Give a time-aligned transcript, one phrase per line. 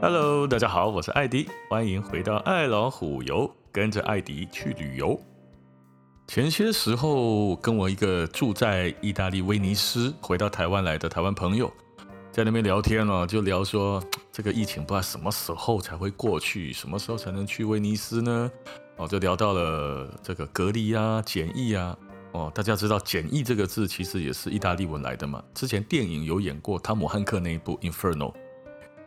[0.00, 5.18] Hello，大家好，我是艾迪，欢迎回到爱老虎游，跟着艾迪去旅游。
[6.28, 11.68] 前些时候，跟我一个住在意大利威尼斯、回到台湾来的台湾朋友，
[12.30, 14.00] 在那边聊天哦，就聊说
[14.30, 18.48] 这个疫情不知道什么时候才会过去，什么时候才能去威尼斯呢？
[18.98, 21.98] 哦，就聊到了这个隔离啊、检疫啊。
[22.30, 25.42] 哦，大家知道“检疫”这个字其实也是意大利文来的嘛？
[25.54, 28.32] 之前电影有演过汤姆汉克那一部《Inferno》。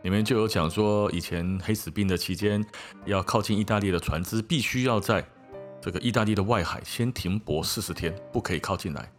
[0.03, 2.65] 里面就有讲说，以前黑死病的期间，
[3.05, 5.23] 要靠近意大利的船只，必须要在
[5.79, 9.11] 这个意大利的外海先停泊四十天，不可以靠近来。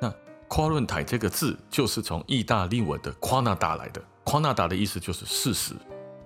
[0.00, 0.12] 那
[0.46, 5.74] 夸论台这个字就是从意大利文的夸纳达来的夸纳达的意思就是四十，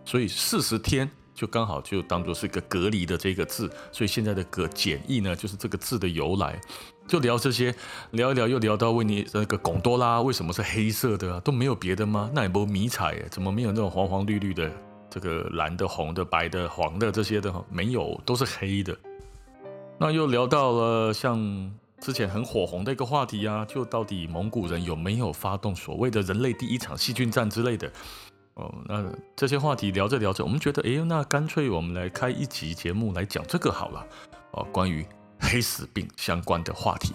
[0.04, 6.60] 所以四十天就刚好就当做是一个隔离的这个字，所以现在的“隔简易”呢，就是这个字的由来。
[7.06, 7.74] 就聊这些，
[8.12, 11.40] 聊一聊又聊到威尼那个贡多拉为什么是黑色的啊？
[11.40, 12.30] 都没有别的吗？
[12.32, 14.70] 那也不迷彩，怎么没有那种黄黄绿绿的？
[15.10, 18.96] 这个蓝的、红的、白的、黄的这些的没有，都是黑的。
[19.98, 21.38] 那又聊到了像
[22.00, 27.92] 之前很火红的一个话题啊，就到底蒙古人有没有发动所谓的人类第一场细菌战之类的？
[28.54, 34.06] 哦，那这些话题聊着聊着，我们觉得，哎，那干脆我们来开一集节目来讲这个好了。
[34.52, 35.06] 哦，关于。
[35.44, 37.12] 黑死病相关的话题。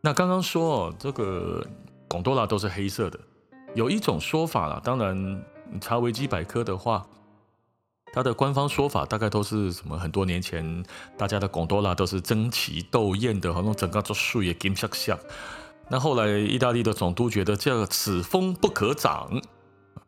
[0.00, 1.62] 那刚刚说哦，这个
[2.08, 3.20] 贡多拉都是黑色的，
[3.74, 4.80] 有一种说法啦。
[4.82, 5.44] 当然，
[5.78, 7.06] 查维基百科的话，
[8.14, 9.98] 它的官方说法大概都是什么？
[9.98, 10.82] 很多年前，
[11.18, 15.18] 大家的贡多拉都是争奇斗艳的，好像整个做树也金闪闪。
[15.90, 19.38] 那后来，意大利的总督觉得这此风不可长，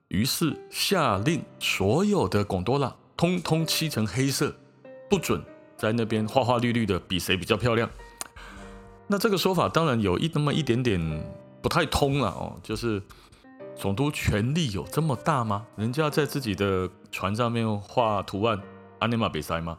[0.09, 4.55] 于是下令所有的贡多拉通通漆成黑色，
[5.09, 5.43] 不准。
[5.77, 7.89] 在那边花花绿绿的，比谁比较漂亮？
[9.07, 11.01] 那这个说法当然有一那么一点点
[11.63, 12.59] 不太通了哦。
[12.65, 13.01] 就是
[13.77, 15.65] 总督权力有这么大吗？
[15.77, 18.61] 人家在自己的船上面画图案，
[18.99, 19.79] 阿尼玛比赛吗？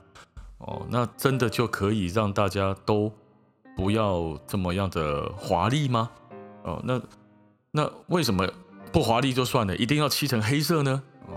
[0.59, 3.11] 哦，那真的就可以让大家都
[3.75, 6.09] 不要这么样的华丽吗？
[6.63, 7.01] 哦，那
[7.71, 8.47] 那为什么
[8.91, 11.03] 不华丽就算了，一定要漆成黑色呢？
[11.27, 11.33] 哦，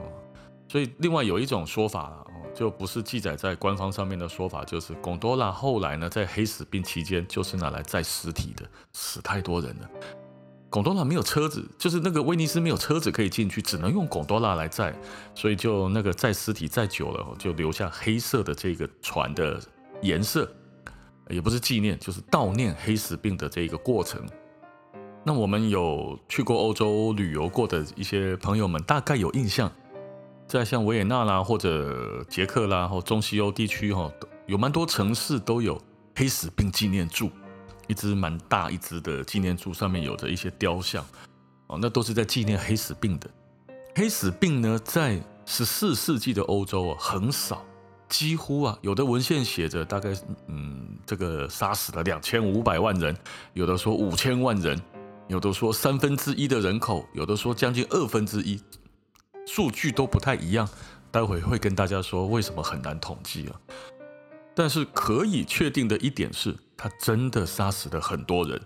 [0.68, 2.26] 所以另外有一种说法了。
[2.54, 9.90] 就不是记载在官方上面的说法，就是贡多拉后来呢，在黑死病期间就是拿来载尸体的，死太多人了。
[10.68, 14.94] 贡多拉没有车子，就是那个威尼斯没有车子可以进去，只能用贡多拉来载，
[15.34, 19.58] 所以就那个载尸体载久了，就留下黑色的这个船的
[20.02, 20.46] 颜色，
[21.30, 24.22] 也不是纪念，就是悼念黑死病的这个过程。
[25.24, 29.70] 那我们有去过欧洲旅游过的一些朋友们，大概有印象。
[30.48, 34.12] 在像维也纳啦，或者捷克啦，或中西欧地区哈，
[34.46, 35.80] 有蛮多城市都有
[36.14, 37.30] 黑死病纪念柱，
[37.86, 41.02] 一只蛮大一只的纪念柱，上面有着一些雕像，
[41.68, 43.30] 哦，那都是在纪念黑死病的。
[43.94, 47.64] 黑死病呢，在十四世纪的欧洲啊，很少，
[48.10, 50.12] 几乎啊，有的文献写着大概，
[50.48, 53.16] 嗯，这个杀死了两千五百万人，
[53.54, 54.78] 有的说五千万人，
[55.32, 58.60] 有的说三分之一的人口，有的说将近二分之一。
[59.46, 60.68] 数据都不太一样，
[61.10, 63.58] 待会会跟大家说为什么很难统计啊。
[64.54, 68.60] 但是可以确定的一点是，他真的杀死了很多人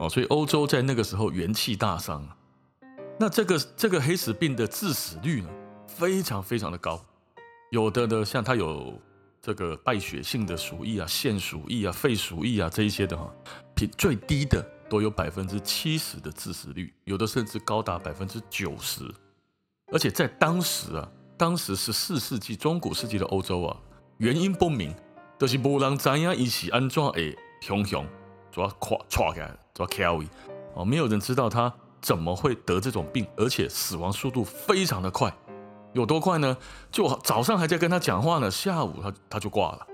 [0.00, 2.28] 哦，所以欧洲在那个时候元气大伤。
[3.16, 5.48] 那这个这个黑死病的致死率呢，
[5.86, 7.00] 非常非常的高，
[7.70, 9.00] 有的呢像它有
[9.40, 13.32] 这个败血性的鼠疫啊、腺鼠疫啊、肺鼠疫啊这一些的哈，
[13.72, 19.02] 比最低的都有百分之七十的致死率，有的甚至高达百分之九十。
[19.92, 23.76] 而且在当时啊，当时十四世纪中古世纪的欧洲啊，
[24.18, 24.94] 原因不明，
[25.38, 28.06] 都、就是无人知影伊是安怎会熊熊
[28.50, 30.26] 抓垮抓开抓 carry
[30.74, 35.32] 哦，没有人知道他怎么会得这种病，而且死亡速度非常的快，
[35.92, 36.56] 有多快呢？
[36.90, 39.86] 就早上还在跟他讲话呢，下午他他就挂了。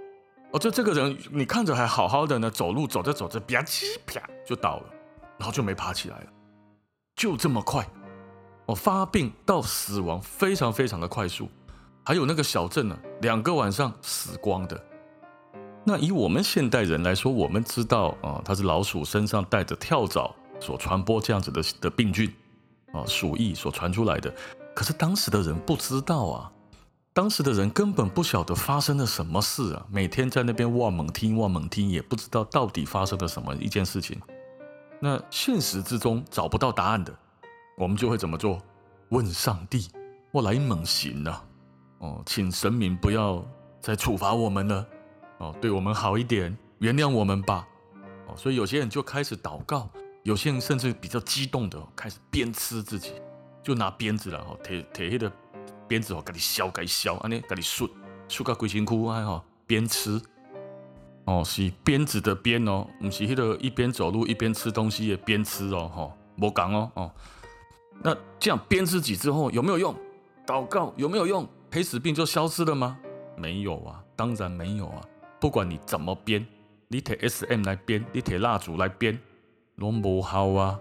[0.52, 4.84] 哦，就这个人你看着还好好的呢，走路走着走着吧唧啪就倒了，
[5.38, 6.26] 然后就没爬起来了，
[7.16, 7.86] 就这么快。
[8.66, 11.48] 哦，发病到死亡非常非常的快速，
[12.04, 14.80] 还有那个小镇呢，两个晚上死光的。
[15.84, 22.32] 那以我们现代人来说，我们知道啊，它是老鼠身上带着跳蚤所传播这样子的的病菌
[22.92, 24.32] 啊，鼠疫所传出来的。
[24.76, 26.52] 可是当时的人不知道啊，
[27.14, 34.18] 当时的人根本不晓得发生了什么事啊，每天在那边望猛听望猛听，也不知道到底发生了什么一件事情。
[34.98, 37.14] 那现实之中找不到答案的。
[37.76, 38.58] 我们就会怎么做？
[39.10, 39.88] 问上帝，
[40.30, 41.44] 我来猛行了，
[41.98, 43.44] 哦，请神明不要
[43.78, 44.86] 再处罚我们了，
[45.38, 47.66] 哦，对我们好一点，原谅我们吧，
[48.26, 49.90] 哦，所以有些人就开始祷告，
[50.22, 53.12] 有些人甚至比较激动的开始鞭笞自己，
[53.62, 55.30] 就拿鞭子然后铁铁黑的
[55.92, 57.86] 鞭子哦，给你削，给你削，安尼给你顺，
[58.26, 60.18] 顺到规身躯啊吼，边吃
[61.26, 67.12] 哦，是鞭子的鞭哦，不是迄个一边走路一边吃东西的边吃哦，吼，无讲哦哦。
[68.02, 69.94] 那这样鞭自己之后有没有用？
[70.46, 71.46] 祷告有没有用？
[71.70, 72.98] 黑死病就消失了吗？
[73.36, 75.02] 没有啊，当然没有啊。
[75.38, 76.46] 不管你怎么鞭，
[76.88, 79.20] 你拿 SM 来鞭，你拿蜡烛来鞭，
[79.78, 80.80] 都不好啊。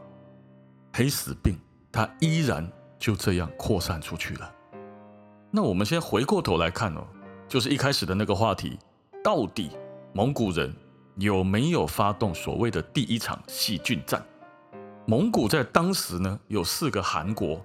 [0.93, 1.59] 黑死病
[1.91, 2.65] 它依然
[2.97, 4.55] 就这样扩散出去了。
[5.53, 7.05] 那我们先回过头来看哦，
[7.45, 8.79] 就是一开始的那个话题，
[9.21, 9.71] 到底
[10.13, 10.73] 蒙古人
[11.17, 14.25] 有没有发动所谓的第一场细菌战？
[15.05, 17.61] 蒙古在当时呢，有四个汗国，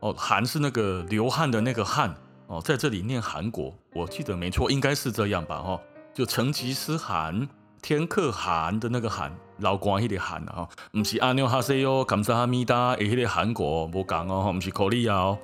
[0.00, 2.14] 哦，汗是那个流汗的那个汗，
[2.46, 5.78] 哦，在这里念汗国，我记得没错，应该是这样吧，哦，
[6.14, 7.46] 就成吉思汗、
[7.82, 15.38] 天可汗的那个汗，老关系的汗啊，不是阿牛哈塞哟、坎萨哈密达，诶，那个汗国不讲哦，不是口利亚哦。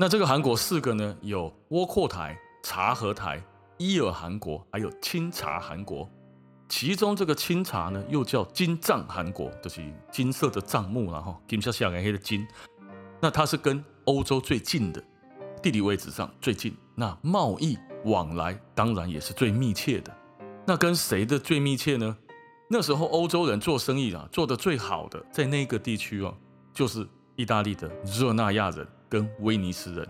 [0.00, 3.42] 那这个韩国四个呢，有窝阔台、察合台、
[3.78, 6.08] 伊尔韩国，还有钦察韩国。
[6.68, 12.46] 其中这个钦察呢，又叫金帐韩国，就是金色的帐幕然后金色下来黑的金。
[13.20, 15.02] 那它是跟欧洲最近的，
[15.60, 20.16] 地理位置上最近，那贸易往来当然也是最密切的。
[20.64, 22.16] 那跟谁的最密切呢？
[22.70, 26.32] 那时候欧洲人做生意啊，做得最好的，在那个地区哦，
[26.72, 27.04] 就是
[27.34, 30.08] 意大利的热那亚人跟威尼斯人。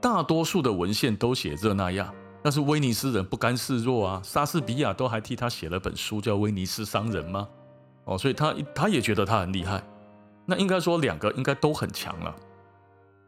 [0.00, 2.12] 大多数的文献都写热那亚。
[2.40, 7.48] 但是威尼斯人不甘示弱啊，莎士比亚都还替他写了本书叫《威尼斯商人》吗？
[8.04, 9.82] 哦，所以他他也觉得他很厉害。
[10.46, 12.34] 那应该说两个应该都很强啊。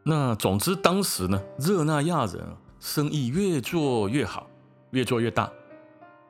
[0.03, 2.41] 那总之当时呢，热那亚人
[2.79, 4.47] 生意越做越好，
[4.91, 5.51] 越做越大，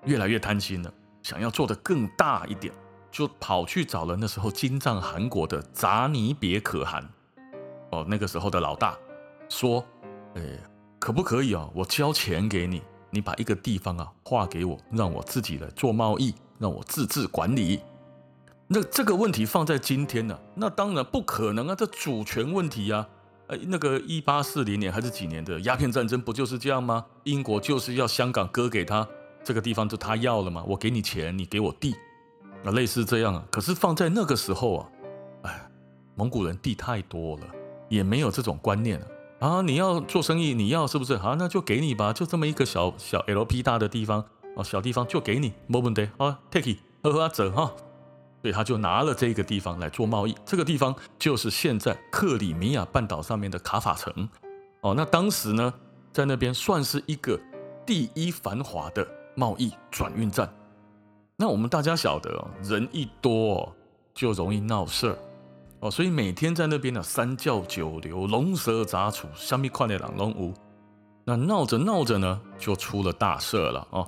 [0.06, 0.92] 越来越贪心了，
[1.22, 2.74] 想要做得更大一点，
[3.12, 7.08] 就跑去找了那时候金帐汗国的扎尼别可汗，
[7.92, 8.98] 哦，那个时候的老大，
[9.50, 9.86] 说，
[10.36, 10.42] 哎。
[11.02, 11.68] 可不可以啊？
[11.74, 12.80] 我交钱给你，
[13.10, 17.80] 你把一个地方啊划给我，让我自己来做贸易，让我自治管理。
[18.68, 21.74] 那这个问题放在今天呢、那当然不可能啊！
[21.74, 23.10] 这主权问题啊！
[23.48, 27.04] 哎，那个一八四零年还是几年的鸦片战争不就是这样吗？
[27.24, 29.08] 英国就是要香港割给他，
[29.44, 31.96] 这个地方就他要了嘛，我给你钱，你给我地，
[32.64, 33.44] 啊，类似这样啊。
[33.50, 34.90] 可是放在那个时候啊，
[35.46, 35.72] 哎，
[36.14, 37.44] 蒙古人地太多了，
[37.92, 39.00] 也没有这种观念
[39.40, 39.62] 啊。
[39.62, 41.16] 你要做生意，你要是不是？
[41.18, 47.72] 好，那就给你吧，就这么一个小小 LP 大的地方啊，小地方就给你，没问题啊，take it，呵呵走哈。
[48.42, 54.28] 所以他就拿了这个地方来做贸易，这个地方就是现在克里米亚半岛上面的卡法城。
[54.82, 55.72] 哦，那当时呢，
[56.12, 57.40] 在那边算是一个
[57.86, 60.52] 第一繁华的贸易转运站。
[61.38, 63.72] 那我们大家晓得哦，人一多
[64.16, 65.18] 就容易闹事儿。
[65.82, 70.54] 哦，所以每天在那边呢，三教九流、龙蛇杂处，虾米快乐人拢有。
[71.26, 74.08] 那闹着闹着呢，就出了大事了哦。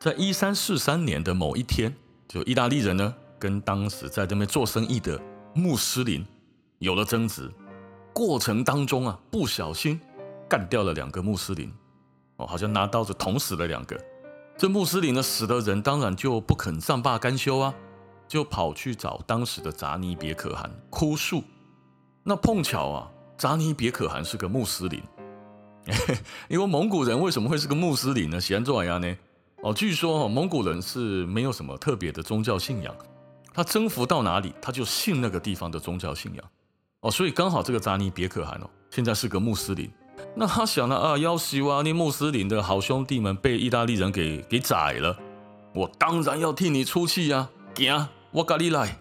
[0.00, 1.94] 在一三四三年的某一天，
[2.26, 5.20] 就意大利人呢，跟当时在这边做生意的
[5.52, 6.24] 穆斯林
[6.78, 7.50] 有了争执，
[8.14, 10.00] 过程当中啊，不小心
[10.48, 11.70] 干掉了两个穆斯林，
[12.36, 14.02] 哦，好像拿刀子捅死了两个。
[14.56, 17.74] 这穆斯林呢，死的人当然就不肯善罢甘休啊。
[18.28, 21.42] 就跑去找当时的扎尼别可汗哭诉，
[22.22, 25.02] 那碰巧啊，扎尼别可汗是个穆斯林，
[26.48, 28.40] 因为蒙古人为什么会是个穆斯林呢？
[28.40, 29.16] 喜欢做呀呢？
[29.62, 32.94] 哦，据说蒙古人是没有什么特别的宗教信仰，
[33.54, 36.44] 他征服到哪里，他就信那个地方的宗教信仰。
[37.00, 39.90] 哦，所以刚好这个扎尼别可汗哦，现在是个穆斯林，
[40.34, 45.16] 那他想了啊，要死啊，那穆斯林的好兄弟们被意大利人给给宰了，
[45.74, 48.08] 我当然要替你出气呀，行。
[48.36, 48.94] 我咖你来，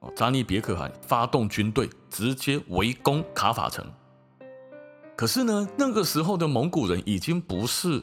[0.00, 3.82] 哦扎尼别可汗发动军队，直接围攻卡法城。
[5.16, 8.02] 可是呢，那个时候的蒙古人已经不是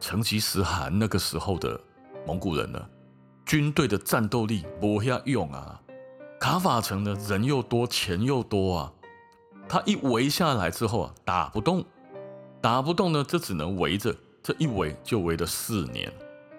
[0.00, 1.78] 成吉思汗那个时候的
[2.26, 2.88] 蒙古人了，
[3.44, 5.78] 军队的战斗力不下用啊。
[6.40, 8.92] 卡法城呢人又多，钱又多啊。
[9.68, 11.84] 他一围下来之后啊，打不动，
[12.62, 14.16] 打不动呢，就只能围着。
[14.42, 16.10] 这一围就围了四年，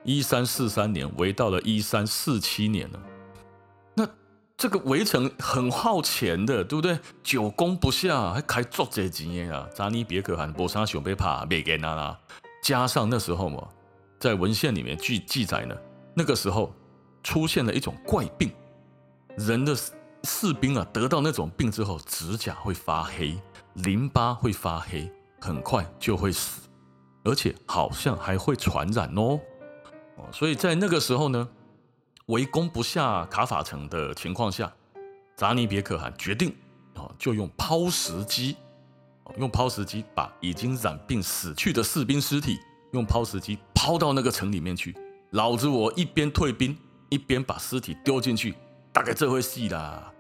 [0.04, 3.00] 一三四三年围到了一三四七年了。
[4.64, 6.98] 这个围城很耗钱的，对不对？
[7.22, 9.68] 久攻不下，还开足这钱啊！
[9.76, 12.18] 扎尼别可汗，波沙熊被怕没给他啦。
[12.64, 13.68] 加上那时候嘛，
[14.22, 15.76] 在文献里面记记载呢，
[16.16, 16.74] 那个时候
[17.24, 18.54] 出现了一种怪病，
[19.36, 19.76] 人的
[20.24, 23.38] 士兵啊得到那种病之后，指甲会发黑，
[23.74, 26.62] 淋巴会发黑，很快就会死，
[27.26, 29.38] 而且好像还会传染哦。
[30.16, 31.50] 哦，所以在那个时候呢。
[32.28, 34.72] 围攻不下卡法城的情况下，
[35.36, 36.56] 扎尼别可汗决定
[36.96, 38.56] 啊，就用抛石机
[39.38, 42.60] 用抛石机把已经染病死去的士兵尸体
[42.92, 44.96] 用抛石机抛到那个城里面去。
[45.32, 46.78] 老子我一边退兵
[47.10, 48.54] 一边把尸体丢进去，
[48.92, 50.12] 大概这回戏啦，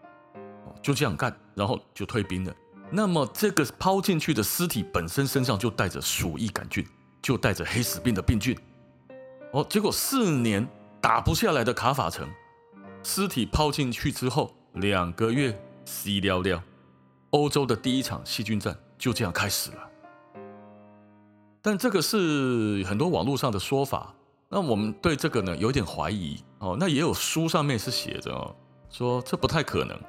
[0.81, 2.53] 就这样干，然后就退兵了。
[2.89, 6.85] 那么这个抛进去的尸体本身身上就带着鼠疫杆菌，
[7.21, 8.57] 就带着黑死病的病菌。
[9.51, 10.67] 哦，结果四年
[11.03, 12.25] 打不下来的卡法城，
[13.03, 16.63] 尸体抛进去之后，两个月死了了，
[17.31, 19.89] 欧洲的第一场细菌战就这样开始了。
[21.61, 24.15] 但这个是很多网络上的说法，
[24.47, 26.77] 那我们对这个呢有点怀疑哦。
[26.79, 28.55] 那也有书上面是写着哦，
[28.89, 29.99] 说这不太可能，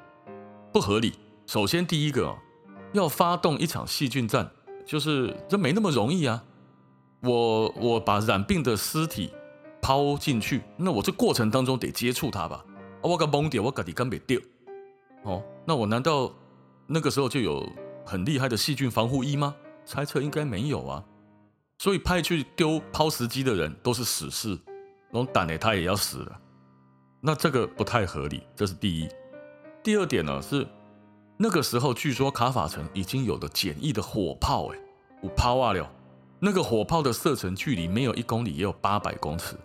[0.71, 1.19] 不合理。
[1.45, 2.37] 首先第一个哦。
[2.93, 4.49] 要发动一场细菌战，
[4.85, 6.41] 就是这没那么容易啊！
[7.21, 9.33] 我我把染病的尸体
[9.85, 12.65] 抛进去，那我这过程当中得接触它吧？
[13.03, 14.41] 我个懵点，我搞的根本丢
[15.21, 16.33] 哦，那我难道
[16.87, 17.63] 那个时候就有
[18.03, 19.55] 很厉害的细菌防护衣吗？
[19.85, 21.03] 猜测应该没有啊。
[21.77, 24.57] 所以派去丢抛石机的人都是死士，
[25.11, 26.41] 那种胆的他也要死了，
[27.21, 28.41] 那这个不太合理。
[28.55, 29.07] 这是第一。
[29.83, 30.67] 第二点呢是。
[31.37, 34.79] 那个时候，据说卡法城已经有了简易的火炮，哎，
[35.21, 35.87] 五抛啊了。
[36.39, 39.55] 那个火炮的射程距离没有一公里，也有八百公尺。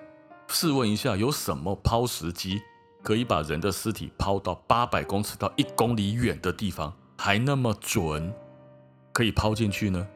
[0.50, 2.61] 试问一下，有什么抛石机
[3.02, 8.33] 可以把人的尸体抛到八百公尺到一公里远的地方，还那么准，
[9.12, 10.07] 可以抛进去呢？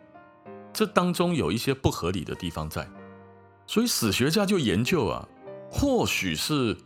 [0.72, 2.86] 这当中有一些不合理的地方在，
[3.66, 5.28] 所以史学家就研究啊，
[5.70, 6.76] 或许是，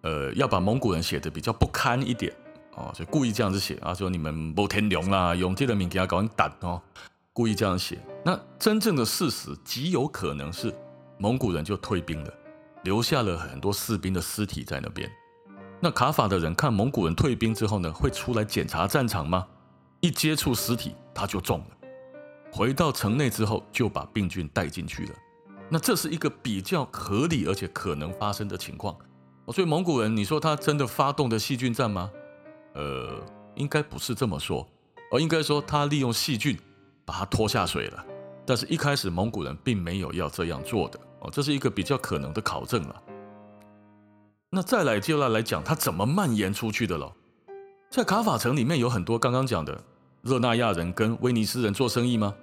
[0.00, 2.32] 呃，要把蒙古人写的比较不堪一点。
[2.76, 6.80] 哦，就故意这样子写啊，说你们没天良啦，用这个名给他搞胆哦，
[7.32, 7.98] 故意这样写。
[8.24, 10.74] 那真正的事实极有可能是
[11.18, 12.34] 蒙古人就退兵了，
[12.86, 15.10] 留下了很多士兵的尸体在那边。
[15.80, 19.44] 那卡法的人看蒙古人退兵之后呢，会出来检查战场吗？
[20.00, 21.66] 一接触尸体他就中了，
[22.52, 25.10] 回到城内之后就把病菌带进去了。
[25.68, 28.96] 那这是一个比较合理而且可能发生的情况。
[29.48, 32.08] 所以蒙古人，你说他真的发动的细菌战吗？
[32.74, 33.20] 呃，
[33.56, 34.64] 应该不是这么说，
[35.10, 36.56] 而应该说他利用细菌
[37.04, 38.04] 把它拖下水了。
[38.46, 43.02] 但是，一开始蒙古人并没有要这样做的哦，这是一个比较可能的考证了。
[44.50, 47.12] 那再来就要来讲它怎么蔓延出去的了。
[47.90, 49.78] 在卡法城里面有很多刚刚讲的
[50.22, 52.34] 热那亚人跟威尼斯人做生意吗？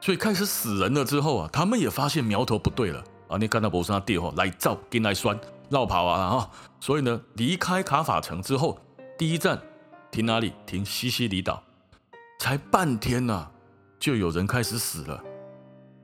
[0.00, 3.38] 所以开始死人了之后啊，他们也发现苗头不对了啊！
[3.38, 5.38] 你看到博沙地哦，来造跟来酸
[5.70, 6.50] 绕跑啊哈！
[6.80, 8.78] 所以呢，离开卡法城之后，
[9.16, 9.60] 第一站。
[10.10, 10.52] 停哪里？
[10.66, 11.62] 停西西里岛，
[12.38, 13.50] 才半天呐、啊，
[13.98, 15.24] 就有人开始死了。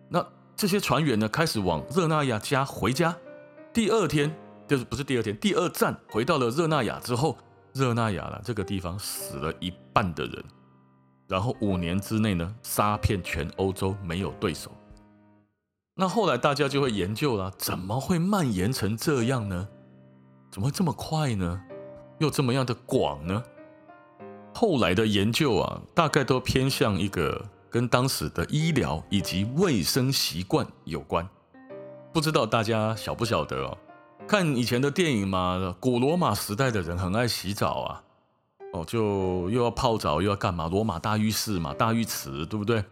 [0.09, 0.27] 那
[0.59, 3.17] 这些船员呢，开始往热那亚家回家。
[3.73, 4.35] 第二天
[4.67, 7.39] 就是不是第二天，第二站回到了热那亚之后，
[7.73, 10.45] 热那亚了这个地方死了一半的人。
[11.29, 14.73] 然后五年之内呢，杀遍全欧洲没有对手。
[15.95, 19.69] 那后来大家就会研究了，怎么会蔓延成这样呢？
[20.51, 21.63] 怎么会这么快呢？
[22.19, 23.41] 又这么样的广呢？
[24.53, 31.29] 后来的研究啊，大概都偏向一个跟当时的医疗以及卫生习惯有关。
[32.13, 33.79] 不知道大家晓不晓得哦？
[34.27, 38.03] 看以前的电影嘛，古罗马时代的人很爱洗澡啊，
[38.73, 40.69] 哦，就又要泡澡又要干嘛？
[40.69, 42.85] 罗马大浴室嘛，大浴池，对不对？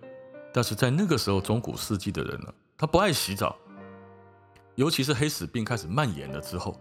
[0.52, 3.54] 但是在那个时候，中古世纪的人呢，他不爱洗澡，
[4.76, 6.80] 尤其是黑死病开始蔓延了之后，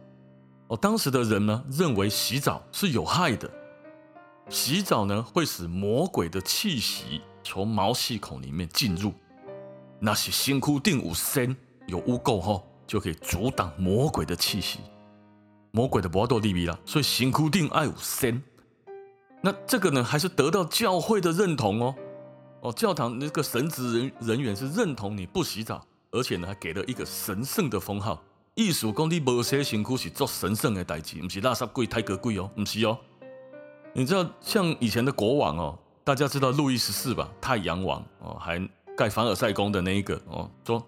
[0.68, 3.50] 哦，当时的人呢，认为洗澡是有害的。
[4.48, 9.14] 洗澡呢，会使魔鬼的气息从毛细孔里面进入。
[10.00, 11.56] 那些辛苦定五身
[11.88, 14.80] 有污垢后，就可以阻挡魔鬼的气息。
[15.72, 18.42] 魔鬼的搏斗利弊啦，所以辛苦定爱五身。
[19.42, 21.96] 那这个呢，还是得到教会的认同哦。
[22.62, 28.22] 哦，教堂那个神职人人员是认同你不洗澡，而且呢，还给了一个神圣的封号。
[28.56, 32.98] 艺术工地某些辛苦是做神圣的代志，不是垃圾鬼、太格鬼哦，不是哦。
[33.94, 37.28] 你知道像以前的国王哦，大家知道路易十四吧？
[37.42, 38.62] 太阳王哦，还
[38.96, 40.88] 盖凡尔赛宫的那一个哦，说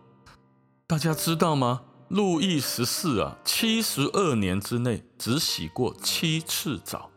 [0.86, 1.82] 大家知道吗？
[2.10, 7.10] 路易十四啊，七十二年之内只洗过七次澡，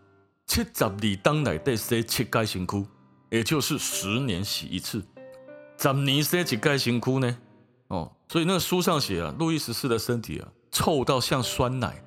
[0.46, 0.90] 七十二
[1.22, 2.86] 当来得洗七盖辛苦，
[3.28, 5.04] 也就是十年洗一次。
[5.76, 7.36] 十年洗几盖辛苦呢？
[7.88, 12.02] 哦，所以那个书上写啊，路易十四的身体啊，臭到像酸奶，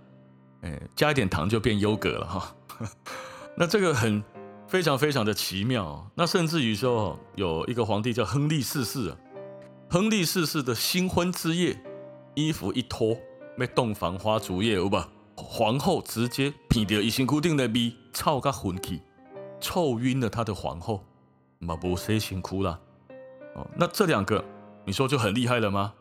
[0.61, 2.55] 哎，加一点糖就变优格了哈。
[3.55, 4.23] 那这个很
[4.73, 9.17] 非常非常的奇妙，那甚至于说有一个皇帝叫亨利四世啊，
[9.87, 11.79] 亨利四世的新婚之夜，
[12.33, 13.15] 衣服一脱，
[13.55, 15.07] 没洞房花烛夜有吧？
[15.35, 18.99] 皇后直接鼻掉一身固定的鼻，臭个昏去，
[19.61, 21.03] 臭晕了他的皇后，
[21.59, 22.79] 嘛不洗辛苦啦，
[23.53, 24.43] 哦，那这两个
[24.85, 25.93] 你说就很厉害了吗？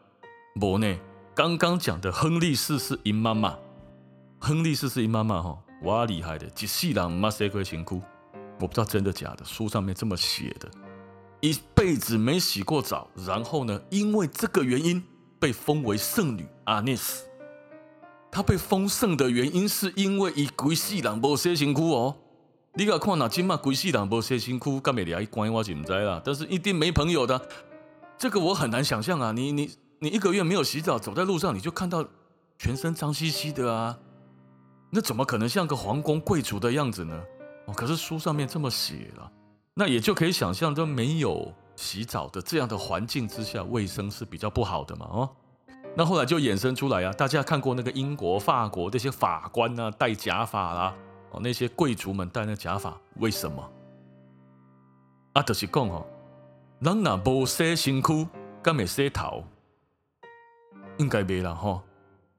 [0.58, 0.98] 不呢，
[1.34, 3.58] 刚刚讲的亨利四世因妈妈，
[4.38, 8.00] 亨利四世因妈妈哈，哇厉害的，一世人唔捌洗过身躯，
[8.62, 10.70] 我不知道真的假的，书上面这么写的，
[11.40, 15.02] 一辈子没洗过澡，然后呢，因为这个原因
[15.40, 17.26] 被封为圣女阿涅斯。
[18.30, 22.16] 她被封圣的原因是因为伊规世人无洗身躯哦。
[22.74, 26.22] 你个看哪今嘛规世人无洗身躯，干咩俩一关我就唔知啦。
[26.24, 27.48] 但是一定没朋友的，
[28.16, 29.32] 这个我很难想象啊！
[29.32, 32.06] 你你你一个月没有洗澡，走在路上你就看到
[32.56, 33.98] 全身脏兮兮的啊，
[34.90, 37.20] 那怎么可能像个皇宫贵族的样子呢？
[37.66, 39.32] 哦，可是书上面这么写了，
[39.74, 45.30] 那也就可以想象，都没有洗澡的这样的环境之下，卫生是比较不好的嘛，哦。
[45.94, 50.94] 那后来就衍生出来啊，大家看过那个英国、法国这些法官啊，戴假发啦，
[51.30, 53.70] 哦，那些贵族们戴那假发，为什么？
[55.34, 56.06] 啊，就是讲哦，
[56.80, 58.26] 人若无洗身躯，
[58.62, 59.44] 敢会洗头？
[60.98, 61.82] 应该没了哈，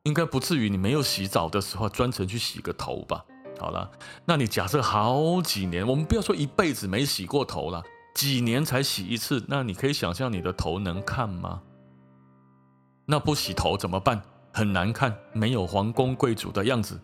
[0.04, 3.24] 应该不至于你没有洗澡的时候专程去洗个头吧？
[3.60, 3.90] 好了，
[4.26, 7.84] 那你假设好几年，我们不要说一辈子没洗过头了，
[8.14, 11.62] 几年才洗一次，那你可以想象你的头能看吗？
[13.06, 14.22] 那不洗头怎么办？
[14.52, 17.00] 很难看，没有皇宫贵族的样子，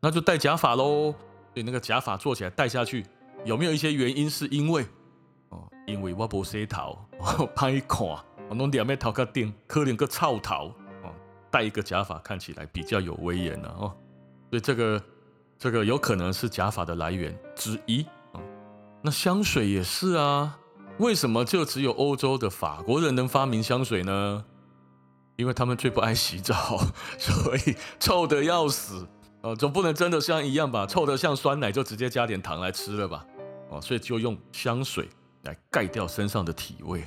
[0.00, 1.14] 那就戴假发喽。
[1.52, 3.04] 对那个假发做起来戴下去，
[3.44, 4.28] 有没有一些原因？
[4.28, 4.86] 是因为
[5.50, 6.98] 哦，因为我不洗头，
[7.54, 8.06] 拍看，
[8.48, 11.12] 我弄两面头壳顶，可能个臭头哦，
[11.50, 13.94] 戴一个假发看起来比较有威严了哦。
[14.50, 15.02] 所以这个
[15.58, 18.04] 这个有可能是假发的来源之一。
[19.02, 20.58] 那香水也是啊，
[20.98, 24.44] 为什么就只有欧洲的法国人能发明香水呢？
[25.36, 26.78] 因为他们最不爱洗澡，
[27.18, 29.06] 所以臭得要死
[29.42, 30.86] 呃，总不能真的像一样吧？
[30.86, 33.24] 臭得像酸奶就直接加点糖来吃了吧？
[33.70, 35.08] 哦，所以就用香水
[35.42, 37.04] 来盖掉身上的体味。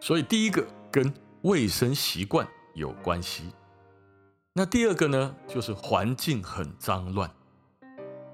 [0.00, 3.44] 所以第一个跟卫生习惯有关系。
[4.52, 7.30] 那第二个呢，就是环境很脏乱。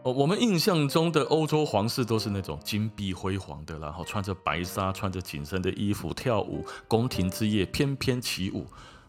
[0.05, 8.67] 哦，我们印象中的欧洲皇室都是那种金碧辉煌的，然后穿着白纱、穿着紧身的衣服跳舞，宫廷之夜翩翩起舞。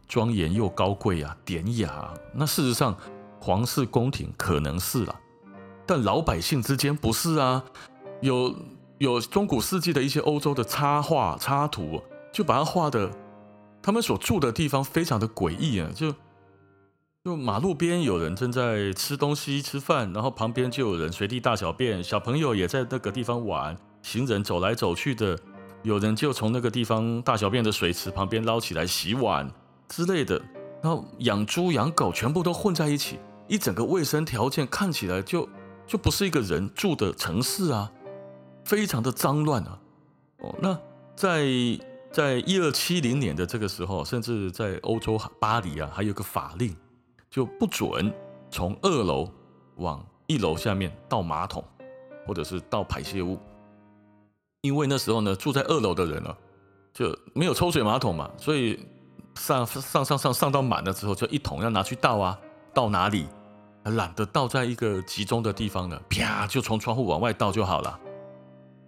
[0.08, 2.14] 庄严又高贵啊，典雅。
[2.34, 2.96] 那事实上，
[3.40, 5.16] 皇室宫廷可能是了，
[5.88, 7.64] 但老百姓之间不是啊。
[8.22, 8.54] 有
[9.00, 12.00] 有中古世纪的一些欧洲的插画插图，
[12.32, 13.10] 就把它画的，
[13.82, 15.90] 他们所住的地方非常的诡异啊。
[15.96, 16.14] 就
[17.24, 25.40] 就马路边有人正在吃东西吃饭，然后旁边就有人随地大小便，小朋友也在那个地方玩，行人走来走去的，
[25.84, 29.50] 有人就从那个地方大小便的水池旁边捞起来洗碗。
[29.88, 30.38] 之类的，
[30.82, 35.48] 然后养猪养狗全部都混在一起，一整个卫生条件看起来就
[35.88, 37.90] 就不是一个人住的城市啊，
[38.66, 39.80] 非常的脏乱啊。
[40.40, 40.78] 哦，那
[41.16, 41.48] 在
[42.12, 46.76] 在一二七零年的这个时候，甚至在欧洲巴黎啊，还有个法令，
[47.34, 48.14] 就不准
[48.52, 49.28] 从二楼
[49.78, 51.64] 往一楼下面倒马桶，
[52.28, 53.40] 或者是倒排泄物，
[54.62, 56.38] 因为那时候呢，住在二楼的人呢，
[56.94, 58.80] 就没有抽水马桶嘛，所以。
[59.36, 62.40] 上上上上上到满了之后，就一桶要拿去倒啊，
[62.72, 63.26] 倒哪里？
[63.86, 68.00] 懒得倒在一个集中的地方了，啪就从窗户往外倒就好了。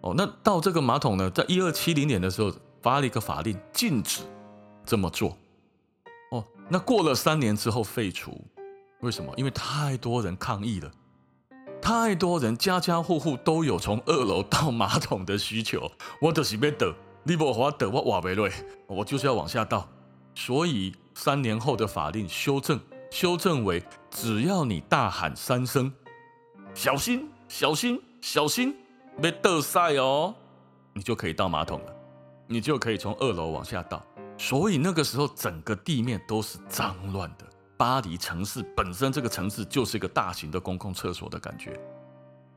[0.02, 4.22] 哦，那倒这个马桶呢，在一二七零年的时候发了一个法令，禁止
[4.86, 5.36] 这么做。
[6.68, 8.44] 那过了三年之后废除，
[9.02, 9.32] 为什么？
[9.38, 10.92] 因为太多人抗议了，
[11.80, 15.92] 太多人家家户户都有从二楼倒马桶的需求。
[16.20, 16.92] 我就是要倒，
[17.24, 18.50] 你不给我倒，我活不落，
[18.88, 19.88] 我就是要往下倒。
[20.34, 22.80] 所以三年后的法令修正，
[23.12, 25.94] 修正为只要你大喊三声
[26.74, 28.76] “小心，小心，小心”，
[29.22, 30.34] 别倒塞哦，
[30.94, 31.96] 你就可以倒马桶了，
[32.48, 34.04] 你就可以从二楼往下倒。
[34.38, 37.46] 所以那个时候整个地面都是脏乱的。
[37.78, 41.80] 巴黎城市本身这个城市就是一个大型的公共厕所的感觉。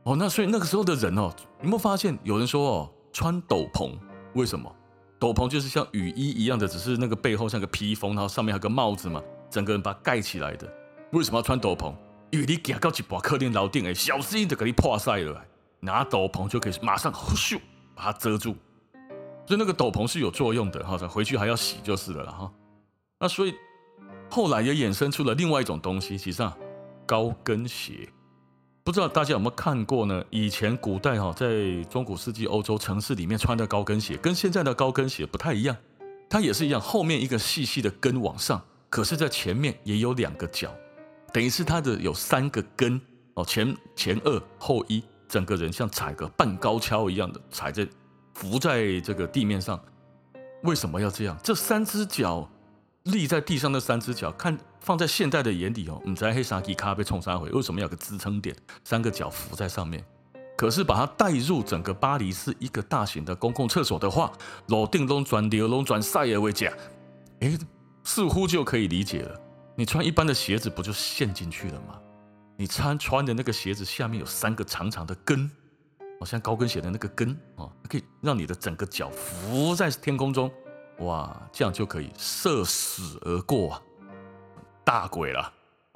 [0.04, 3.98] 哦，那所以那个时候的人哦，有没有发现有人说哦，穿斗篷，
[4.34, 4.72] 为什么？
[5.18, 10.72] 斗篷就是像雨衣一样的，只是那个背后像个披风，然后上面还有个帽子嘛，整个人把它盖起来的。
[11.10, 11.92] 为什么要穿斗篷？
[12.30, 15.44] 因为你行到一半客厅楼顶哎，小心的给你破塞了，
[15.80, 17.60] 拿斗篷就可以马上咻
[17.96, 18.54] 把它遮住。
[19.48, 22.52] 所以那个斗篷是有作用的哈，回去还要洗就是了哈。
[23.18, 23.54] 那所以
[24.28, 26.54] 后来也衍生出了另外一种东西，其实啊
[27.06, 28.06] 高跟鞋。
[28.84, 30.22] 不知道大家有没有看过呢？
[30.28, 35.74] 以前古代哈，在中古世纪欧洲城市里面穿的高跟鞋，跟现在的高跟鞋不太一样。
[36.28, 40.70] 它也是一样，后面一个细细的跟往上，可是，在前面也有两个脚，
[41.32, 43.00] 等于是它的有三个跟
[43.32, 47.88] 哦，前前二后一，整个人像踩个半高跷一样的踩在
[48.38, 49.78] 浮在这个地面上。
[50.62, 51.36] 为什么要这样？
[51.42, 52.48] 这三只脚
[53.04, 58.54] 立在地上的三只脚，看放在现代的眼里哦，你在黑沙基卡被冲沙回，为什么要有个支撑点？
[58.84, 60.04] 三个脚浮在上面。
[60.56, 64.32] 可是把它带入整个巴黎市一个大型的公共厕所的话，
[64.68, 66.72] 楼顶龙转流龙转赛尔维甲，
[67.40, 67.58] 哎，
[68.04, 69.40] 似乎就可以理解了。
[69.76, 71.98] 你穿一般的鞋子不就陷进去了吗？
[72.56, 75.48] 你穿穿的那个鞋子下面有三个长长的跟，
[76.20, 80.50] 好像高跟鞋的那个跟啊，可以让你的整个脚浮在天空中，
[80.98, 83.82] 哇，这样就可以射死而过啊，
[84.84, 85.52] 大鬼了。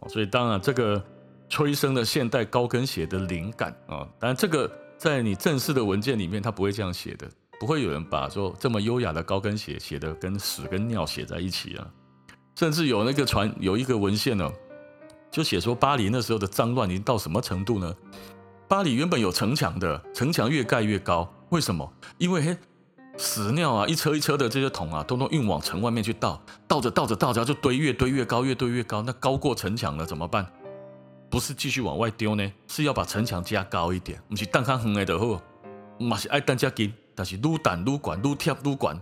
[0.08, 1.02] 所以当然这个。
[1.48, 4.08] 催生了现代高跟鞋的灵感啊！
[4.18, 7.28] 当然，这个在你正式的文件里面，它不会这样写的，
[7.60, 11.86] 不会有人把说这么优雅的高跟鞋写的跟屎跟尿写在一起啊！
[12.54, 14.50] 甚至有那个传有一个文献呢，
[15.30, 17.94] 就写说巴黎那时候的脏乱已经到什么程度呢？
[18.72, 21.92] 巴黎原本有城墙的，城墙越盖越高，为什么？
[22.16, 22.56] 因为嘿，
[23.18, 30.50] 屎尿啊，一车一车的这些桶啊，通通运往城外面去倒，倒着倒着倒着就堆越堆越高，越堆越高，那高过城墙了怎么办？
[31.28, 34.18] 不是继续往外丢呢，是要把城墙加高一点。
[34.30, 35.38] 不是蛋康横来的货，
[35.98, 38.98] 嘛是爱蛋加紧，但是撸蛋撸管撸贴撸管，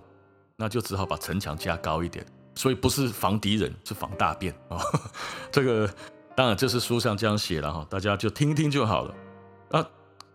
[0.56, 2.26] 那就只好把城墙加高一点。
[2.56, 4.80] 所以不是防敌人，是防大便啊。
[5.52, 5.88] 这个
[6.35, 9.14] 当然这是书上这样写了哈，大家就听听就好了。
[9.70, 9.87] 啊，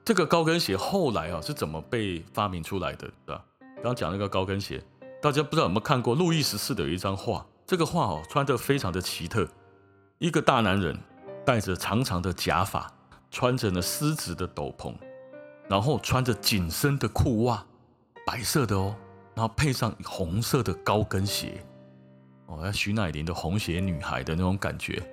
[0.04, 3.08] 这个高跟鞋后来啊是怎么被发明出来的？
[3.08, 3.44] 是吧？
[3.84, 4.84] 刚讲那个高跟鞋，
[5.22, 7.46] 大家不知道有没有看过路易十四的一张画？
[7.66, 9.48] 这个画哦穿得非常的奇特，
[10.18, 10.98] 一个大男人。
[11.46, 12.92] 戴着长长的假发，
[13.30, 14.96] 穿着呢丝质的斗篷，
[15.70, 17.64] 然后穿着紧身的裤袜，
[18.26, 18.96] 白色的哦，
[19.36, 21.64] 然后配上红色的高跟鞋，
[22.48, 25.04] 哦，像徐乃麟的红鞋女孩的那种感觉。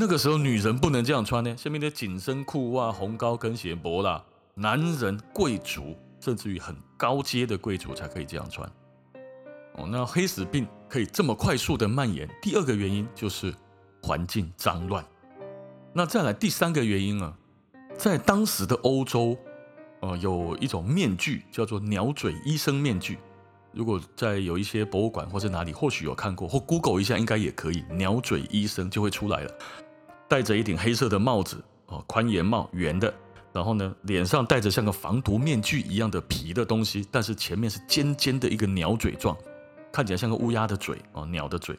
[0.00, 8.70] 那个时候女人不能这样穿呢，下面的紧身裤袜、红高跟鞋，薄啦，男人、贵族，甚至于很高阶的贵族才可以这样穿。
[9.74, 13.52] 哦，那黑死病可以这么快速的蔓延，第二个原因就是
[14.00, 15.04] 环境脏乱。
[15.92, 17.36] 那再来第三个原因啊，
[17.96, 19.36] 在当时的欧洲，
[20.00, 23.18] 呃，有一种面具叫做鸟嘴医生面具。
[23.72, 29.52] 如果在有一些博物馆或者哪里，或许有看过，或 Google 一下应该也可以，鸟嘴医生就会出来了。
[30.28, 33.12] 戴着一顶黑色的帽子，哦，宽檐帽，圆的，
[33.52, 39.36] 然后呢，脸上戴着像个防毒面具一样的皮的东西，但是前面是尖尖的一个鸟嘴状，
[39.90, 41.78] 看起来像个乌鸦的嘴，哦，鸟的嘴。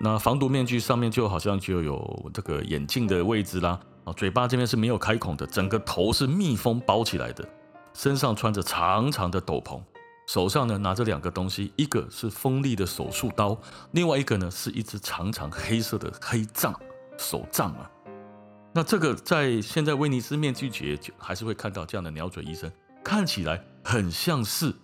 [0.00, 7.46] 那防毒面具上面就好像就有这个眼镜的位置啦，啊，嘴巴这边是没有开孔的，整个头是密封包起来的，
[7.92, 9.80] 身上穿着长长的斗篷，
[10.26, 13.56] 手上呢拿着两个东西，一个是锋利的手术刀，
[13.92, 16.74] 另外一个呢是一只长长黑色的黑杖，
[17.18, 17.90] 手杖啊。
[18.72, 22.70] 那这个在现在威尼斯面具节就还是会看到这样的鸟嘴医生，
[23.02, 24.74] 看起来很像是。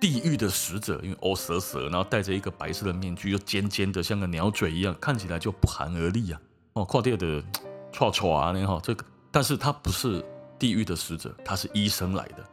[0.00, 6.40] 地狱的使者，因为哦蛇蛇，然后戴着一个白色的面具，又尖尖的，像个鸟嘴一样，看起来就不寒而栗啊。
[6.72, 7.40] 哦，跨界的
[7.94, 10.20] 唰唰啊，你好，这个，但是他不是
[10.58, 12.44] 地狱的使者，他是医生来的。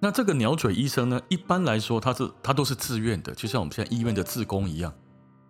[0.00, 4.92] 那这个鸟嘴医生呢，一般来说他是他都是自愿的，就像我们现在医院的志工一样，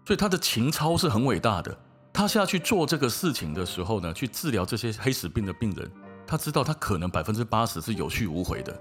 [0.04, 1.74] 所以他的情操是很伟大的。
[2.12, 5.90] 他下去做这个事情的时候呢，去治疗这些黑死病的病人，
[6.26, 8.78] 他知道他可能百分之八十是有去无回的，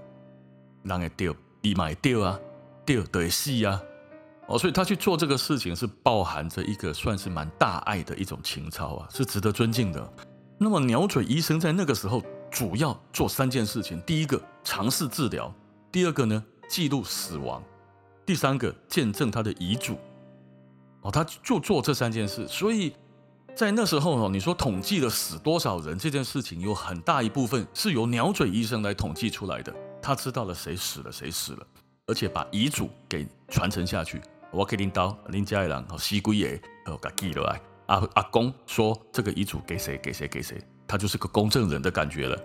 [0.82, 1.34] 让给丢。
[1.62, 2.38] 你买掉啊，
[2.84, 3.80] 掉对戏啊，
[4.48, 10.12] 哦，所以他去做这个事情是包含着一个算是蛮大爱的一种情操啊，是值得尊敬的。
[10.58, 15.54] 那么鸟嘴医生在那个时候主要做三件事情：第一个尝试治疗，
[15.90, 17.62] 第二个呢记录死亡，
[18.26, 19.96] 第三个见证他的遗嘱。
[21.02, 22.46] 哦，他就做这三件事。
[22.48, 22.92] 所以
[23.54, 29.72] 在那时候哦，你说统计了死多少人这件事情，有很大一部分是由鸟嘴医生来统计出来的。
[30.00, 31.66] 他知道了谁死了，谁死了，
[32.06, 34.20] 而且把遗嘱给传承下去。
[34.50, 37.60] 我可以领导林家人和西归爷和给记录来。
[37.86, 42.38] 阿阿公说这个遗嘱给谁给谁给谁，他就是个公证人的感觉了。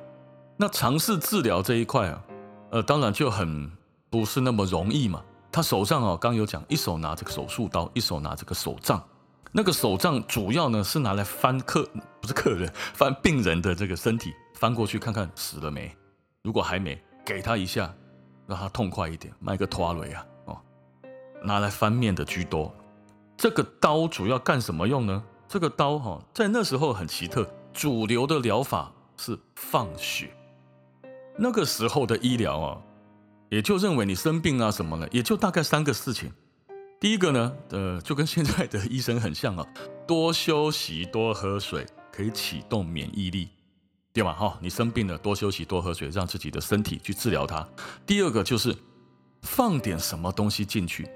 [0.58, 2.24] 那尝试治疗这一块啊，
[2.72, 3.72] 呃，当然就很
[4.10, 5.24] 不是那么容易嘛。
[5.52, 9.02] 他手上啊，刚有讲，一手拿这个手术刀，一手拿这个手杖。
[9.52, 11.88] 那个手杖主要呢是拿来翻客，
[12.22, 15.96] 不是客人，翻病人的这个身体，翻过去看看死了没，
[16.44, 17.02] 如果还没。
[17.26, 17.94] 给他一下，
[18.46, 19.34] 让他痛快一点。
[19.40, 20.62] 买个拖雷啊，哦，
[21.44, 22.74] 拿来翻面的居多。
[23.36, 25.22] 这个刀主要干什么用呢？
[25.48, 30.30] 这个刀哈，在那时候很奇特，主流的疗法是放血。
[31.38, 32.78] 那个时候的医疗啊，
[33.50, 36.32] 也就认为你生病啊什么的，也就大概三个事情。
[37.00, 39.66] 第一个呢，呃，就跟现在的医生很像啊，
[40.08, 43.50] 多休息，多喝水，可以启动免疫力。
[44.14, 44.34] 对吧？
[44.34, 47.64] 哈，你生病了，多休息，多喝水，让自己的身体去治疗它。
[48.04, 48.76] 第二个就是
[49.44, 51.08] 放点什么东西进去，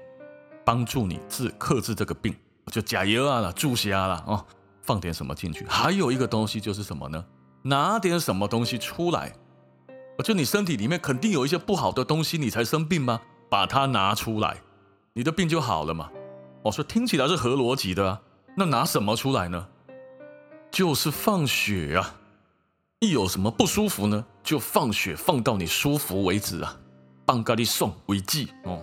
[0.64, 2.32] 帮助你治克制这个病，
[2.70, 4.46] 就加油啊了，注虾了哦，
[4.82, 5.66] 放点什么进去。
[5.66, 7.24] 还有一个东西就是什么呢？
[7.62, 9.32] 拿点什么东西出来，
[10.22, 13.20] 就你身体里面肯定有一些不好的东西，你才生病吗？
[13.50, 14.62] 把它拿出来，
[15.14, 16.10] 你的病就好了嘛。
[16.62, 18.20] 我说听起来是合逻辑的啊，
[18.56, 19.68] 那拿什么出来呢？
[20.70, 22.14] 就是放血啊！
[23.00, 26.78] 一有什么不舒服呢，就放血，放到你舒服为止啊。
[27.26, 28.82] 放咖喱送为止哦。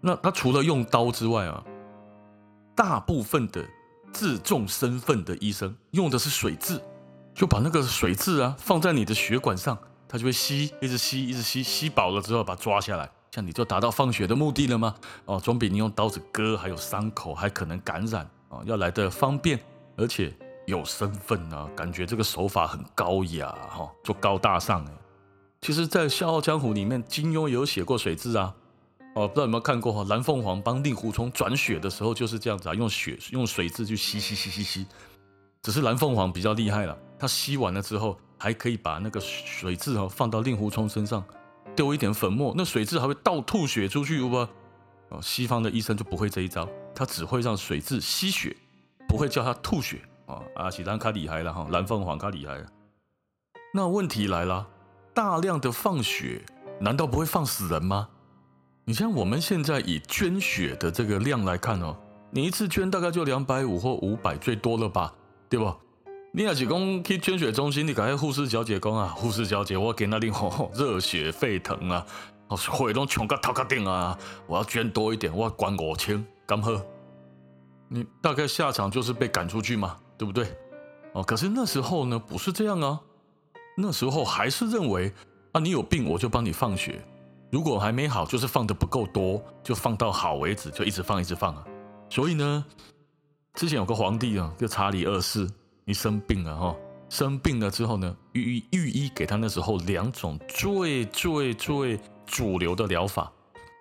[0.00, 1.62] 那他除了用刀之外啊，
[2.74, 3.64] 大部分的
[4.12, 6.80] 自重身份的医生用的是水蛭，
[7.34, 9.76] 就把那个水蛭啊放在你的血管上，
[10.08, 14.94] 它就会吸，一直吸，一直吸，吸饱了之后把它抓下来，这样你就达到放血的目的了吗？
[15.24, 19.58] 哦，总比你用刀子割还有伤口还可能感染啊，要来得方便，
[19.96, 20.32] 而且
[20.66, 24.92] 有身份啊，感觉这个手法很高雅哈，就高大上哎。
[25.62, 28.54] 其实，在《笑傲江湖》里面，金庸也有写过水蛭啊。
[29.16, 30.04] 哦，不知道有没有看过哈？
[30.08, 34.86] 蓝凤凰帮令狐冲转血的时候就是这样子啊，用血用水蛭去吸吸吸吸吸。
[35.60, 41.24] 只是蓝凤凰比较厉害了，他吸完了之后，还可以把那个水蛭哈放到令狐冲身上，
[41.76, 44.36] 丢一点粉末，那水蛭还会倒吐血出去，不？
[45.10, 48.56] 哦，西方的医生就不会这一招，他只会让水蛭吸血，
[49.08, 50.40] 不会叫他吐血啊。
[50.56, 52.66] 阿喜兰卡厉害了哈，蓝凤凰卡厉害了。
[53.72, 54.68] 那问题来了。
[55.12, 56.44] 大量的放血，
[56.80, 58.08] 难道不会放死人吗？
[58.84, 61.96] 你像我们现在以捐血的这个量来看哦，
[62.32, 65.14] 你一次捐大概就两百五或五百最多了吧，
[65.48, 65.72] 对不？
[66.36, 72.04] 你要是讲去捐血中心，你赶快护士小姐讲啊，护士小姐，我给那里吼热血沸腾啊，
[72.48, 74.18] 哦，血都冲个头壳顶啊，
[74.48, 76.84] 我要捐多一点，我要捐五千，干喝？
[77.86, 80.48] 你大概下场就是被赶出去嘛，对不对？
[81.12, 83.00] 哦，可是那时候呢，不是这样啊。
[83.76, 85.12] 那时候还是认为
[85.52, 87.00] 啊，你有病我就帮你放血，
[87.52, 91.64] 如果还没好，就是放得不够多，就放到好为止，就一直放一直放啊。
[92.10, 92.64] 所以呢，
[93.54, 95.48] 之前有个皇帝啊，叫查理二世，
[95.84, 96.76] 你生病了哈，
[97.08, 103.30] 生病了之后呢，御医御医给他那时候两种最最最主流的疗法，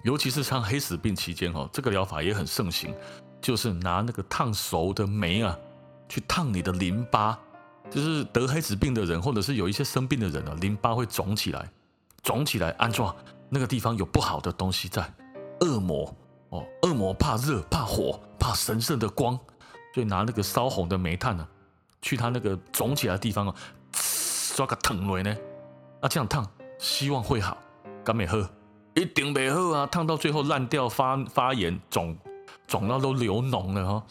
[0.03, 2.93] 尤其是像黑死病期间哈，这个疗法也很盛行，
[3.41, 5.57] 就是拿那个烫熟的煤啊，
[6.09, 7.39] 去烫你的淋巴。
[7.91, 11.69] 就是得黑死病的人，或者是有一些生病的人啊，淋巴会肿起来，
[12.23, 13.13] 肿起来，安装
[13.49, 15.13] 那个地方有不好的东西在，
[15.59, 16.15] 恶魔
[16.49, 19.37] 哦，恶魔怕热，怕火，怕神圣的光，
[19.93, 21.52] 所以拿那个烧红的煤炭呢、啊，
[22.03, 23.55] 去他那个肿起来的地方啊，
[24.55, 25.35] 抓个烫雷呢，
[26.01, 26.45] 啊这样烫，
[26.77, 27.57] 希望会好，
[28.03, 28.47] 敢没喝？
[28.93, 32.15] 一定没喝啊，烫到最后烂掉，发发炎，肿
[32.67, 34.05] 肿到都流脓了哈，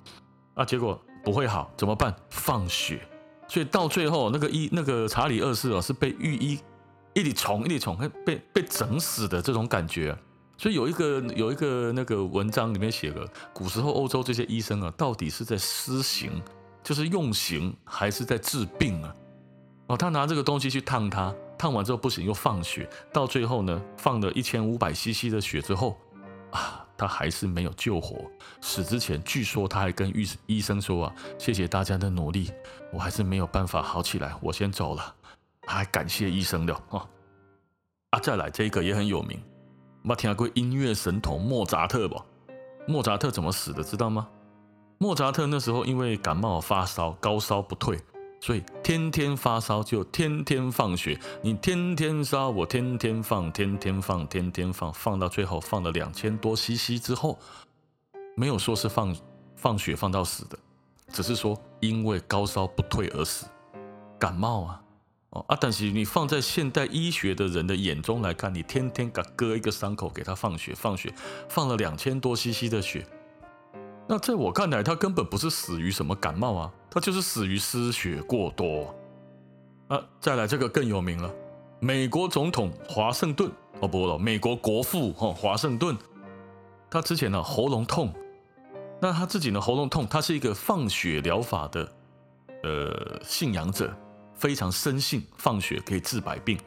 [0.55, 2.13] 啊结果不会好，怎么办？
[2.31, 3.07] 放血。
[3.47, 6.59] 所以到最后，那个医那个查理二世哦，是被御医
[7.13, 10.17] 一直宠一直宠，被被整死的这种感觉。
[10.57, 16.41] 所以有一个有一个那个文章里面写了，古时候欧洲这些医生啊，到底是在施行，
[16.83, 19.15] 就是用刑，还是在治病啊？
[19.89, 25.99] 哦，他拿这个东西去烫他，烫完之后不行，又放血，到最后呢，放了一千五百 CC 的血之后
[26.51, 26.79] 啊。
[26.95, 32.53] 他还是没有救活，死之前据说他还跟医医生说啊，谢谢大家的努力，
[32.93, 35.13] 我还是没有办法好起来，我先走了，
[35.67, 37.09] 还感谢医生的哦。
[38.11, 39.43] 啊，再来这个也很有名，
[40.03, 42.23] 没听过音乐神童莫扎特不？
[42.87, 43.83] 莫扎特怎么死的？
[43.83, 44.29] 知道吗？
[45.03, 47.99] 莫扎特那时候因为感冒发烧，高烧不退。
[48.41, 57.37] 所以天天发烧就天天放血，你天天烧，我天天放，天天放，天天放，放到最后放了两千多 CC 之后，
[58.37, 59.13] 没有说是放
[59.57, 60.57] 放血放到死的，
[61.13, 63.47] 只是说因为高烧不退而死，
[64.21, 64.83] 感冒啊，
[65.31, 71.13] 哦啊，但是你放在现代医学的人的眼中来看，你天天给割一个伤口给他放血放血，
[71.49, 73.05] 放了两千多 CC 的血。
[74.09, 78.95] 那在我看来，他根本不是死于什么感冒啊，他就是死于失血过多。
[79.89, 81.31] 啊，再来这个更有名了，
[81.79, 85.97] 美国总统华盛顿哦，不了，美国国父哈华盛顿，
[86.91, 88.13] 他之前呢喉咙痛，
[89.01, 91.93] 那他自己呢喉咙痛，他是一个放血疗法的
[92.63, 93.95] 呃信仰者，
[94.35, 96.59] 非常深信放血可以治百病。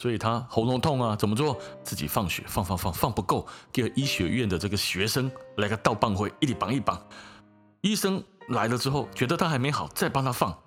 [0.00, 1.60] 所以他喉咙痛啊，怎么做？
[1.84, 6.98] 自己放血，放放放放不够，给医学院的这个学生来个倒棒会，一里绑一绑。
[7.82, 10.58] 医生来了之后，觉得他还没好，再帮他放。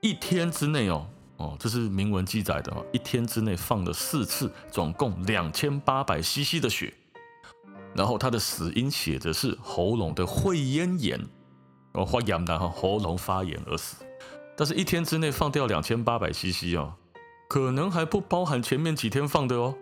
[0.00, 1.06] 一天之内哦
[1.36, 6.92] 哦，这是明文记载的哦，一天之内放了四次，总共两千八百 CC 的血。
[7.94, 11.24] 然后他的死因写的是喉咙的会咽炎，
[11.92, 14.04] 哦发炎的哈，喉咙发炎而死。
[14.56, 16.92] 但是一天之内放掉两千八百 CC 哦。
[17.48, 19.74] 可能还不包含前面几天放的哦，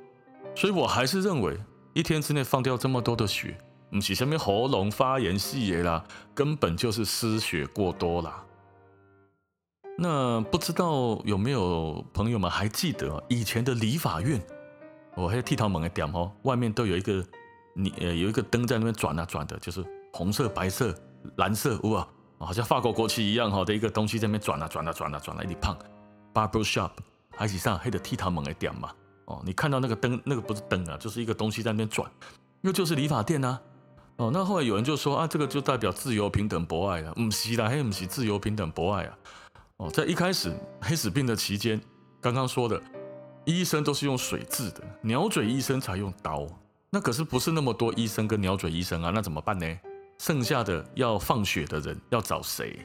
[0.54, 1.58] 所以我还是认为
[1.94, 3.56] 一天之内放掉这么多的血，
[3.90, 8.44] 不是什么喉咙发炎细炎啦，根本就是失血过多啦。
[9.98, 14.42] 那不知道有没有朋友们还记得以前的理发院？
[15.14, 17.22] 我还剃头门的店哦，外面都有一个
[17.74, 20.94] 你呃有一个灯在那边转啊转的，就是红色、白色、
[21.36, 25.76] 蓝色，哇，好像法国国旗一样哈的一个东西在那边转啊转啊转啊转啊，一胖
[26.32, 26.90] barber shop
[27.36, 28.90] 还是上黑的剃头门的店嘛？
[29.26, 32.10] 哦，你看到那个灯，那个不是灯啊，就是一个东西在那边转，
[32.62, 33.58] 又就是理发店呐。
[34.16, 37.12] 哦，那后来有人就说啊，这个就代表自由、平等、博爱了。
[37.14, 39.18] 不是啦，嘿，不是自由、平等、博爱啊。
[39.78, 41.80] 哦，在一开始黑死病的期间，
[42.20, 42.80] 刚刚说的。
[43.44, 46.46] 医生都是用水治的，鸟嘴医生才用刀。
[46.90, 49.10] 那可是不是那么多医生跟鸟嘴医生啊？
[49.12, 49.66] 那怎么办呢？
[50.18, 52.78] 剩下的要放血的人要找谁？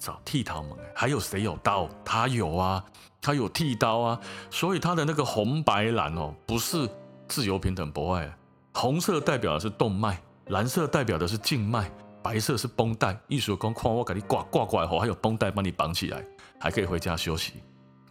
[0.00, 0.72] 找剃刀门。
[0.94, 1.88] 还有谁有刀？
[2.04, 2.84] 他有啊，
[3.20, 4.20] 他有剃刀啊。
[4.50, 6.88] 所以他的那个红白蓝哦，不是
[7.28, 8.34] 自由平等博爱。
[8.72, 11.90] 红色代表的是动脉，蓝色代表的是静脉，
[12.22, 13.16] 白色是绷带。
[13.28, 16.24] 艺术工况我给你挂挂挂后，还有绷带帮你绑起来，
[16.58, 17.54] 还可以回家休息。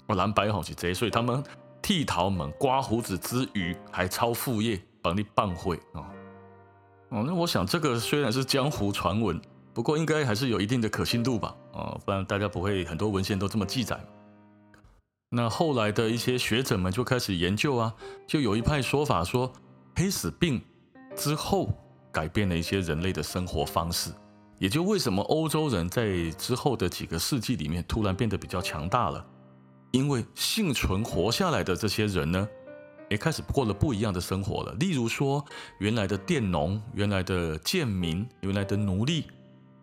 [0.05, 1.43] 我蓝白红是这，所以他们
[1.81, 6.05] 剃刀门刮胡子之余，还抄副业帮你办会哦。
[7.09, 9.41] 哦，那我想这个虽然是江湖传闻，
[9.73, 11.55] 不过应该还是有一定的可信度吧？
[11.79, 13.99] 哦，不然大家不会很多文献都这么记载。
[15.29, 17.93] 那后来的一些学者们就开始研究啊，
[18.27, 19.51] 就有一派说法说，
[19.95, 20.61] 黑死病
[21.15, 21.69] 之后
[22.11, 24.11] 改变了一些人类的生活方式，
[24.57, 29.25] 也就为什么欧洲人在之后的几个世纪里面突然变得比较强大了。
[29.91, 32.47] 因为幸存活下来的这些人呢，
[33.09, 34.73] 也开始过了不一样的生活了。
[34.79, 35.43] 例如说，
[35.79, 39.25] 原来的佃农、原来的贱民、原来的奴隶，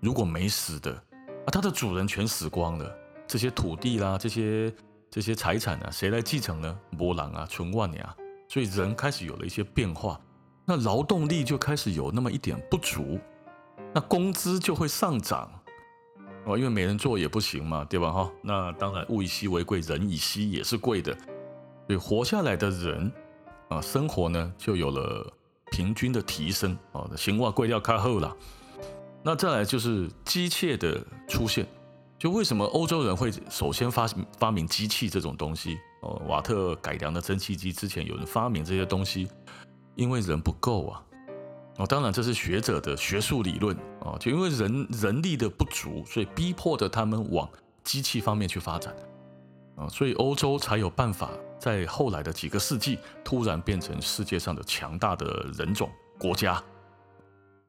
[0.00, 1.02] 如果没死的
[1.46, 4.72] 啊，他的主人全死光了，这些土地啦、这些
[5.08, 6.78] 这些财产啊，谁来继承呢？
[6.98, 8.14] 波浪啊，存万年啊，
[8.48, 10.20] 所以人开始有了一些变化，
[10.64, 13.18] 那劳动力就开始有那么一点不足，
[13.94, 15.48] 那工资就会上涨。
[16.46, 18.12] 哦，因为没人做也不行嘛，对吧？
[18.12, 21.12] 哈，那当然物以稀为贵，人以稀也是贵的。
[21.86, 23.12] 所以活下来的人
[23.68, 25.32] 啊，生活呢就有了
[25.70, 28.36] 平均的提升啊，兴旺贵要靠后了。
[29.26, 31.66] 那再来就是机械的出现，
[32.16, 34.06] 就为什么欧洲人会首先发
[34.38, 35.76] 发明机器这种东西？
[36.02, 39.28] 哦，瓦特改良的蒸汽机之前有人发明这些东西，
[39.96, 41.02] 因为人不够啊。
[41.78, 47.50] 哦，当然这是学者的学术理论啊，就因为人人力的不足，所以逼迫着他们往
[47.82, 48.94] 机器方面去发展
[49.74, 56.62] 啊，所以欧洲才有办法在后来的几个世纪突然变成世界上的强大的人种国家。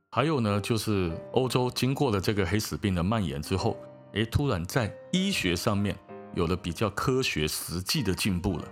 [0.09, 3.77] 还有呢，就是欧洲经过了这个黑死病的蔓延之后，
[4.13, 5.95] 诶，突然在医学上面
[6.33, 8.63] 有了比较科学实际的进步了。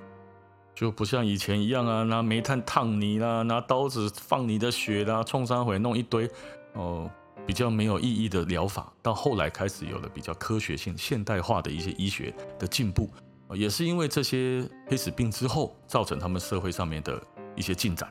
[0.74, 6.30] 就不像以前一样啊，拿煤炭烫你啦，拿刀子放你的血啦，冲伤回弄一堆，
[6.74, 7.10] 哦，
[7.46, 8.92] 比较没有意义的疗法。
[9.02, 13.10] 到后来开始有了比较科学性、现代化的一些医学的进步，
[13.54, 17.22] 也是因为这些黑死病之后造成他们社会上面的
[17.56, 18.10] 一些进展。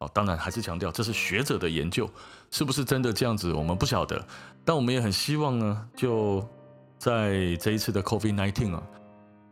[0.00, 2.08] 哦，当然还是强调这是学者的研究，
[2.50, 4.24] 是不是真的这样子我们不晓得，
[4.64, 6.46] 但我们也很希望呢，就
[6.98, 8.82] 在这一次的 COVID-19 啊。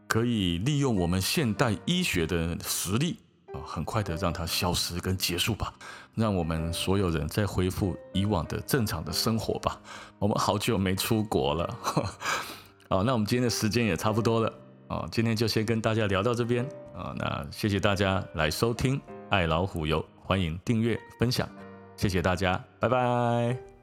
[0.09, 3.19] 可以利用我们现代医学的实力
[3.53, 5.75] 啊，很快的让它消失跟结束吧，
[6.15, 9.81] 让我们所有人再恢复以往的正常的生活吧。
[10.21, 11.77] 我们好久没出国了，
[12.89, 14.53] 好，那我们今天的时间也差不多了
[14.87, 21.49] 啊，今天就先跟大家聊到这边啊，那谢谢大家来收听爱老虎油，欢迎订阅分享，
[21.97, 23.76] 谢谢大家，拜拜。